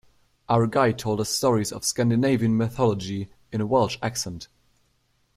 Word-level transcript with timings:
Our 0.49 0.65
guide 0.65 0.97
told 0.97 1.19
us 1.21 1.29
stories 1.29 1.71
of 1.71 1.85
Scandinavian 1.85 2.57
mythology 2.57 3.29
in 3.51 3.61
a 3.61 3.67
Welsh 3.67 3.99
accent. 4.01 4.47